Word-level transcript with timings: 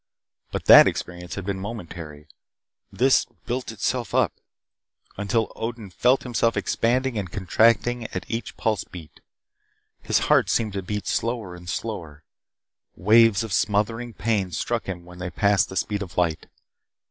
But 0.51 0.65
that 0.65 0.87
experience 0.87 1.35
had 1.35 1.45
been 1.45 1.59
momentary. 1.59 2.25
This 2.91 3.27
built 3.45 3.71
itself 3.71 4.15
up 4.15 4.33
until 5.15 5.51
Odin 5.55 5.91
felt 5.91 6.23
himself 6.23 6.57
expanding 6.57 7.19
and 7.19 7.31
contracting 7.31 8.05
at 8.05 8.25
each 8.27 8.57
pulse 8.57 8.83
beat. 8.83 9.19
His 10.01 10.17
heart 10.25 10.49
seemed 10.49 10.73
to 10.73 10.81
beat 10.81 11.05
slower 11.05 11.53
and 11.53 11.69
slower. 11.69 12.23
Waves 12.95 13.43
of 13.43 13.53
smothering 13.53 14.13
pain 14.15 14.51
struck 14.53 14.87
him 14.87 15.05
when 15.05 15.19
they 15.19 15.29
passed 15.29 15.69
the 15.69 15.75
speed 15.77 16.01
of 16.01 16.17
light. 16.17 16.47